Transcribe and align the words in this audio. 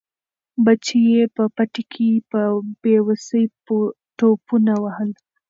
بچي 0.65 0.99
یې 1.13 1.23
په 1.35 1.43
پټي 1.55 1.83
کې 1.93 2.09
په 2.31 2.41
بې 2.81 2.95
وسۍ 3.07 3.43
ټوپونه 4.17 4.73
وهل. 4.83 5.11